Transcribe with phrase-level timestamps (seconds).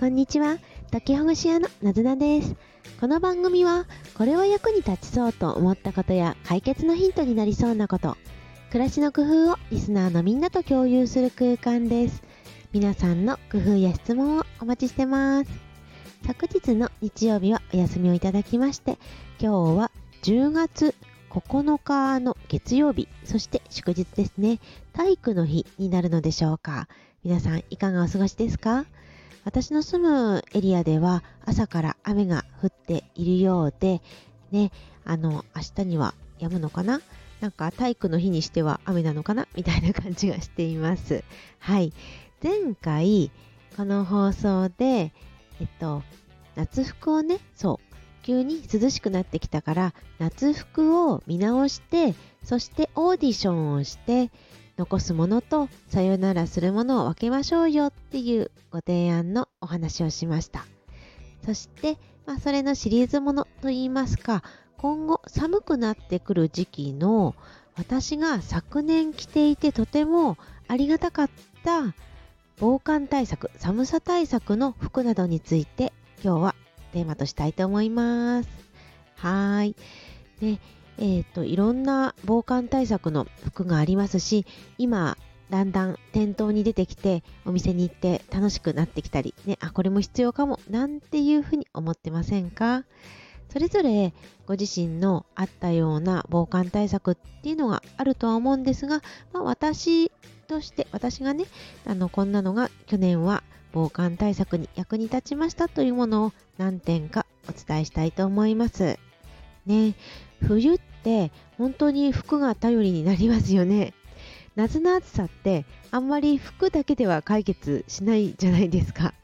[0.00, 0.58] こんにちは。
[0.90, 2.56] 解きほぐし屋のなずなです。
[3.00, 3.86] この番組は、
[4.18, 8.16] これは役に立ちそうと思ったことや解決のヒントになりそうなこと、
[8.70, 12.24] 暮らしの工夫をリスナーのみんなと共有する空間です。
[12.72, 15.50] 皆さんの工夫や質問をお待ちしてます。
[16.26, 18.98] 昨日の日曜日はお休みをいただきまして、
[19.38, 19.92] 今日は
[20.24, 20.94] 10月
[21.30, 24.58] 9日の月曜日、そして祝日ですね、
[24.92, 26.88] 体育の日になるのでしょうか。
[27.22, 28.86] 皆さんいかがお過ごしですか？
[29.44, 34.00] 私の住むエリアでは朝から雨が降っているようで、
[34.50, 34.72] ね、
[35.04, 37.00] あの、明日には止むのかな？
[37.40, 39.46] なんか体育の日にしては雨なのかな？
[39.54, 41.24] みたいな感じがしています。
[41.58, 41.92] はい。
[42.42, 43.30] 前回、
[43.76, 45.12] この放送で、
[45.60, 46.02] えっと、
[46.56, 54.30] 夏服をね、そう、急に涼しくなってきたから、夏服を見直して、そしてオーディションをして、
[54.76, 60.66] 残すものとさよならするものを分けましょうよっていうご提案のお話をしました。
[61.44, 64.42] そして、まあ、それのシリーズものといいますか、
[64.76, 67.34] 今後寒くなってくる時期の
[67.76, 70.36] 私が昨年着ていてとても
[70.68, 71.30] ありがたかっ
[71.64, 71.94] た
[72.58, 76.54] 防寒対策、寒さ対策の服などについて今日は
[76.92, 78.48] テーマとしたいと思います。
[79.16, 79.74] はい。
[80.40, 80.58] で、
[80.98, 84.46] え、ー、と、いろんな防寒対策の服がありますし、
[84.78, 85.16] 今、
[85.50, 92.84] だんだん店頭に出てきてお店に行って楽しくなってきたり、ね、あ、これも必要かも、なんていうふうに思ってませんか？
[93.50, 94.12] それぞれ
[94.46, 99.00] ご自身のあったような防寒対策っていうのがあるとは思うんですが、
[99.32, 100.10] まあ、私
[100.48, 101.44] として、私がね、
[101.86, 108.98] あの、こんなのが去年は防寒対策に役に立ちましたというものを何点かお伝えしたいと思います。
[109.66, 109.94] ね、
[110.46, 113.94] 冬って本当に服が頼りになりますよね。
[114.56, 119.14] 夏の暑さってあんまり服だけでは解決しないじゃないですか。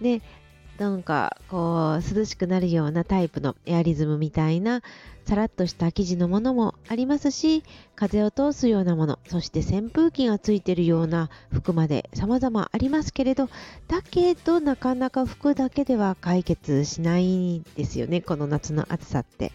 [0.00, 0.22] で、
[0.78, 4.80] なんかこう涼しくなるようなタイプのエアリズムみたいな
[5.26, 7.64] さらっとした生地のものもありますし
[7.96, 13.50] 風を通すようなものそして扇風機がついてるような服まで様々ありますけれど
[13.88, 19.52] だけどなかなか服だけでは解決しないんですよねこの夏の暑さって。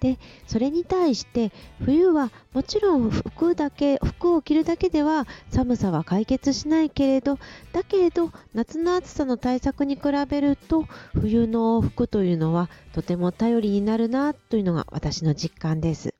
[0.00, 1.52] でそれに対して
[1.84, 7.38] 冬はもちろん服だけ服を着るだけでは寒さは解決しないけれど
[7.72, 10.84] だけれど夏の暑さの対策に比べると
[11.14, 16.14] 冬の服というのはとても頼りになるなというのが私の実感です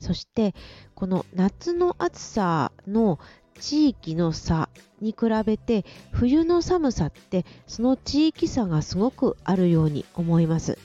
[0.00, 0.54] そして
[0.94, 3.18] この夏の暑さの
[3.60, 4.68] 地域の差
[5.00, 10.78] に比べて冬の寒さってその地域差がすごくあるように思います。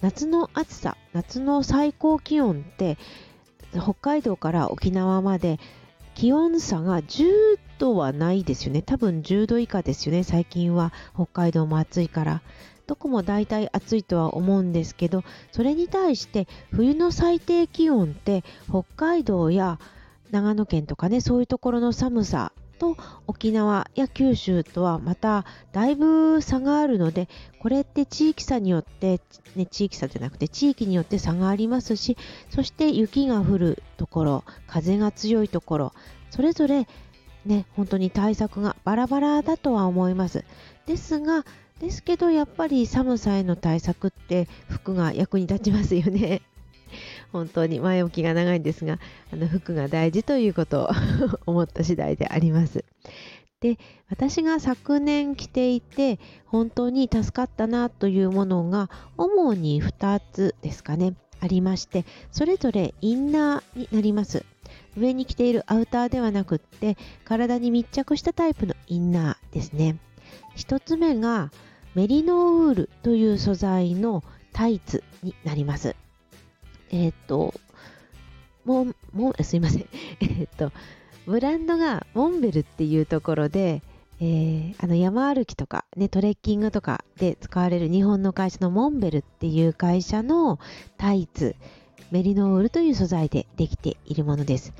[0.00, 2.98] 夏の暑さ、夏の最高気温って
[3.72, 5.58] 北海道から沖縄まで
[6.14, 8.82] 気温差が10度はないですよね。
[8.82, 10.22] 多分10度以下ですよね。
[10.24, 12.42] 最近は北海道も暑いから。
[12.88, 15.22] どこも大体暑いとは思うんですけど、
[15.52, 19.78] それに対して冬の最低気温って北海道や
[20.30, 22.96] 長野県とかね、そういうところの寒さと
[23.26, 27.28] 沖縄や九州とはまただいぶ差があるので
[27.58, 29.20] これって地域差によって、
[29.56, 32.16] ね、地域差じゃなくて地域によって差がありますし
[32.50, 35.92] そして雪が降るところ風が強いところ
[36.30, 36.86] それぞれ
[37.44, 40.44] ね本当に対策がバラバラだとは思います。
[40.86, 41.44] ですが
[41.80, 46.42] ですけどやっぱり寒さへの対策って服が役に立ちますよね。
[47.32, 48.98] 本当に前置きが長いんですが、
[49.32, 50.88] あの服が大事ということを
[51.46, 52.84] 思った次第であります。
[53.60, 53.78] で、
[54.08, 64.44] 私が昨年着ていて本当に助かったなというものが主に2つですかね、ありまして、それぞれインナーになります。
[64.96, 69.98] 上に着ているアウターではなくって体に密着したタイプのインナーですね。
[70.56, 71.50] 1つ目が
[71.94, 74.22] メリノウールという素材の
[74.52, 75.96] タイツになります。
[76.90, 77.54] えっ、と、
[78.64, 79.86] も、も、すいません。
[80.20, 80.72] えっ、と、
[81.26, 83.82] ブランドがモンベルっていうところで、
[84.20, 90.58] えー、あの山歩きとか、ね、トレッキングとかで使われる日本の会社のモンベルっていう会社の
[90.96, 91.54] タイツ、
[92.10, 94.72] メリノールという素材でできているものです。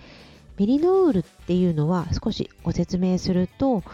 [0.56, 3.84] メリノールっていうのは少しご説明すると、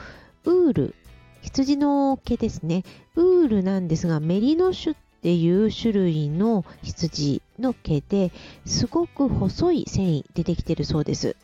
[0.44, 0.94] ウール、
[1.42, 2.84] 羊の毛ですね。
[3.16, 8.32] ウールなんですが、メリノ種っていう種類の羊の毛で
[8.64, 11.36] すごく細い繊維出てきてるそうです。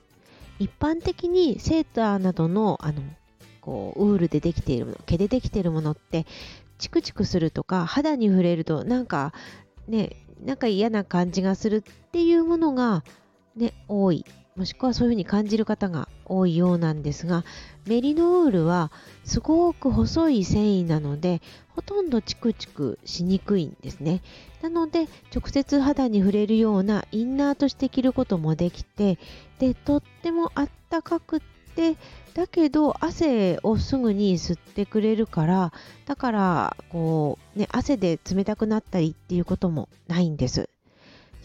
[0.58, 3.02] 一般的にセーターなどのあの
[3.60, 6.26] こうウールでできているもの毛でできているものって
[6.78, 9.32] チクチクするとか肌に触れるとなんか
[9.88, 13.04] ねなんか嫌な感じがするっていうものが
[13.56, 14.24] ね多い
[14.56, 17.44] もしくはそういうふうに感じる方が多いようなんですが
[17.86, 18.90] メリノウールは
[19.24, 24.22] すごく細い繊維なのでほとんどチクチクしにくいんですね。
[24.60, 29.18] なので直接肌に触れるようなインナーとして着ることもできて
[29.58, 31.40] でとってもあったかくっ
[31.74, 31.96] て
[32.34, 35.72] だけど汗をすぐに吸ってくれるから
[36.04, 40.68] だからこうね汗で冷たくなったりっていうこともないんです。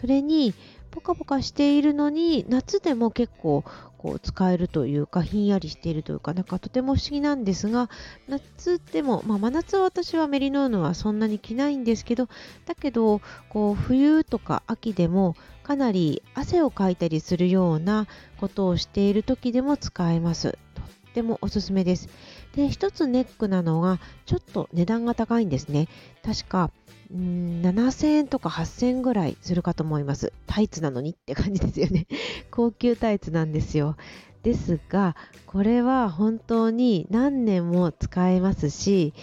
[0.01, 0.53] それに
[0.95, 3.65] ポカポカしているのに夏でも結構
[3.97, 7.89] こう使えるというかひんやりしているというかなんかとても不思議なんですが
[8.29, 12.29] 夏でも、まあ、真夏は私はメリノーヌはそんなに着ないんですけど
[12.65, 13.19] だけど
[13.49, 18.07] こう冬とか秋でもかなり汗をかいたりするような
[18.39, 20.57] ことをしている時でも使えます。
[20.75, 22.07] とってもおすすめです。
[22.55, 25.87] で一つネックなのがちょっと値段が高いんですね
[26.23, 26.71] 確か
[27.13, 30.33] ん7000円とか8000円ぐらいするかと思います。
[30.47, 32.07] タイツなのにって感じですよね。
[32.51, 33.95] 高級タイツなんですよ。
[34.43, 35.15] ですが、
[35.45, 39.13] これは本当に何年も使えますし、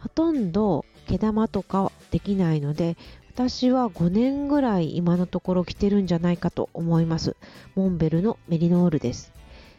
[0.00, 2.96] ほとんど毛玉とかできないので、
[3.28, 7.36] 私は5年ぐらい今のところ着てるんじゃないかと思います。
[7.74, 9.35] モンベルのメリノールです。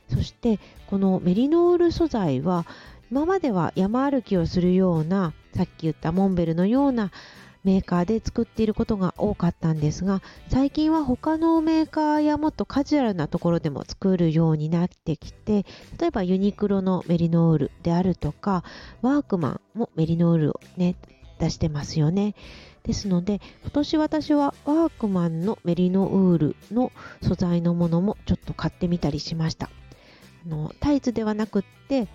[0.10, 2.66] そしてこのメリノール素材は
[3.12, 7.12] 今までは山歩きをするようなさっき言ったモンベルのような
[7.64, 15.66] メーカーで作っていることが多かったんですが最近は他のメーカーやもっとカジュアルなところでも作るようになってきて
[16.00, 18.64] 例えばユニクロのメリノールであるとか
[19.02, 20.96] ワークマンもメリノールをね
[21.40, 22.34] 出してますよね。
[22.84, 29.70] ですので今年私はワークマンのメリノウールの素材のものもちょっと買ってみたりしました。
[30.48, 32.08] のタイツではなくって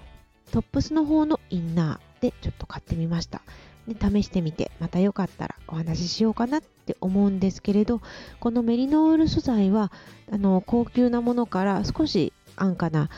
[0.51, 3.43] トップスの方のインナーでちょっと買ってみました。
[3.87, 8.01] ね、試してみてまたよかったらお話ししようかなって思うんですけれど
[8.39, 9.91] このメリノール素材は
[10.31, 13.11] あの高級なものから少し安価な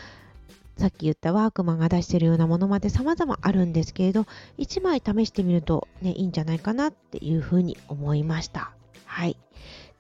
[0.79, 4.27] さっき言ったワークマンが出してるようなものまで様々あるんですけれど
[4.59, 8.73] 1枚試してみると、ね、いいんじゃないかなっていうふうに思いました。
[9.05, 9.37] はい。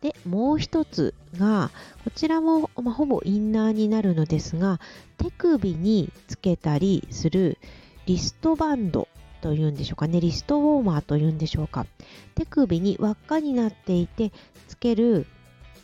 [0.04, 1.70] でもう一つが
[2.04, 4.78] こちらも、まあ、ほぼインナーになるのですが
[5.16, 7.56] 手首につけたりする
[8.04, 9.08] リストバンド
[9.40, 11.86] というんでしょうかねリストウォーマーというんでしょうか。
[12.34, 14.30] 手首に輪っかになっていて
[14.68, 15.26] つける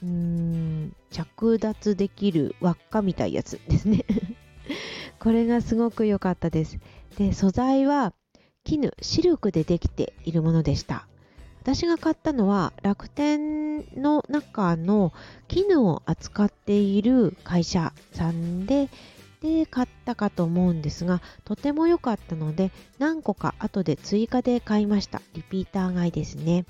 [0.03, 4.05] うーん着脱できる輪っかみたいやつですね。
[5.19, 6.79] これがすごく良かったです。
[7.17, 8.13] で素材は
[8.65, 11.10] 絹シルクでできているものでした。
[11.63, 15.13] 私が買ったのは楽天の中の
[15.49, 18.89] 絹を扱っている会社さんで
[19.41, 25.23] で買ったかと思うんですがとても良かったので何個か後で追加で買いました。
[25.35, 26.67] リピーター買いですね。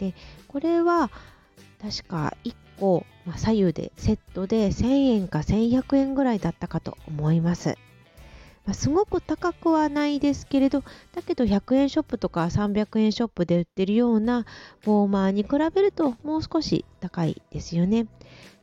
[0.00, 0.14] で
[0.48, 1.10] これは
[1.80, 7.78] 確か1個、まあ、左右でセットで1000円か1100円ぐらいだったかと思います、
[8.66, 10.82] まあ、すごく高くはないですけれど
[11.14, 18.06] だけど100円ショップとか300円ショップで売ってるようなウォーマーに比べるともう少し高いですよね。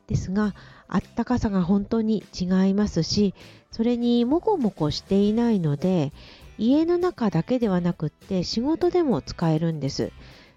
[0.06, 0.54] ですが
[0.86, 3.34] あったかさが本当に違いますし
[3.70, 6.14] それにもこもこしていないので
[6.56, 10.10] 家の中だけではなくって仕事でも使えるんです。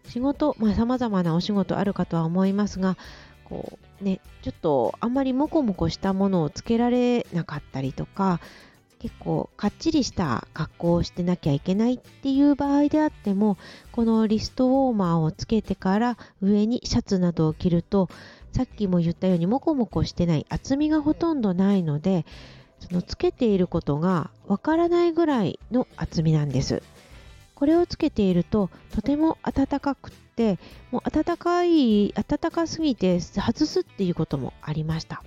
[0.08, 2.98] 仕事まあ様々なお仕事あるかとは思いますが
[3.44, 8.40] こうねちょっとあんまりもこもこしたものをつけられなかったりとか
[9.02, 13.58] 結構かっちりした格好をしてなきゃいけないっていう場合であっても
[13.92, 18.10] このリストウォーマーをつけてから上にシャツなどを着ると
[18.52, 22.28] さっきも言ったようにモコモコしてない厚みがほとんどないので
[22.80, 26.84] そのつけていることがわからないぐらいの厚みなんです。
[27.56, 30.60] これをつけているととても暖かくって
[30.92, 35.24] もう暖かい暖かすぎて外すっていうこともありました。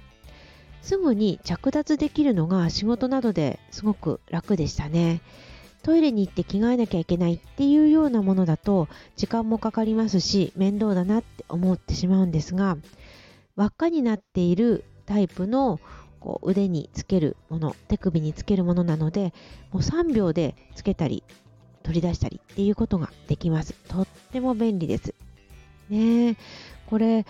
[0.84, 5.22] すぐに着脱できるのが仕事などですごく楽でしたね。
[5.82, 12.78] トイレに行って着替えなきゃいけないっていうようなものだと時間もかかりますし面倒だなって思ってしまうんですが
[13.56, 15.80] 輪っかになっているタイプの
[16.20, 19.34] こう腕につけるもの手首につけるものなので
[19.72, 21.22] もう3秒でつけたり
[21.82, 23.74] 取り出したりっていうことができます。
[23.88, 25.14] とっても便利です。
[25.90, 26.36] ね。
[26.86, 27.26] これ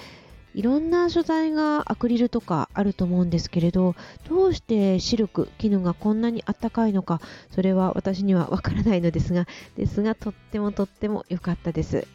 [0.55, 3.95] いろんな素材がアクリルとかあると思うんですけれど
[4.29, 7.21] どうしてシルク絹がこんなにあったかいのか
[7.51, 9.47] それは私にはわからないのですが
[9.77, 12.07] ですがとってもとっても良かったです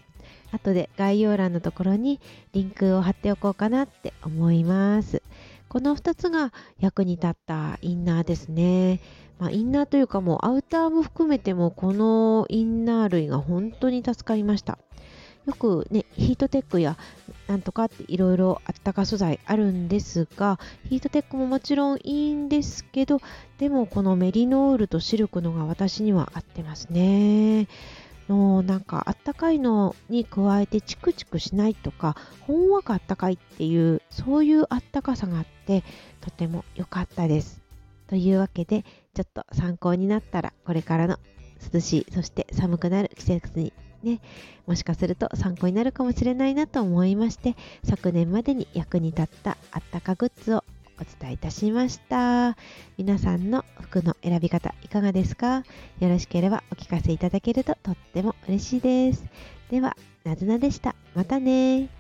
[0.51, 2.19] 後で概要欄のところに
[2.53, 5.22] リンクを貼っておこうかなって思います。
[5.67, 9.01] この2つが役に立ったインナーですね。
[9.38, 14.79] まあ、インナーというかもうアウターも含めてもこのインナー類が本当に助かりました。
[15.50, 16.96] よくねヒートテックや
[17.48, 23.20] なんとかっていろいろあったか素材あるんですがヒートテックももちろんいいんですけど
[23.58, 27.68] でもこのメリノールとシルクのが私には合ってますね。
[28.29, 35.84] のなんかあったかいのに加えてチクチクしないとかほんわかあったかいっていうそういうあったかさがあって
[36.22, 37.60] とても良かったです。
[38.06, 41.18] というわけでちょっと参考になったらこれからの
[41.74, 44.20] 涼しいそして寒くなる季節にね。
[44.68, 50.63] もしかすると参考になるかもしれないなと思いまして昨年までに役に立ったあったかグッズを
[51.00, 52.58] お伝えいたしました。
[52.98, 55.63] 皆さんの服の選び方いかがですか？
[56.00, 59.24] よろしければお聞かせいただけるととっても嬉しいです。
[59.70, 60.96] ではなずなでした。
[61.15, 61.99] またね